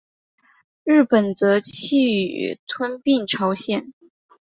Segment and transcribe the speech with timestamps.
[0.83, 3.93] 日本则觊觎吞并朝鲜。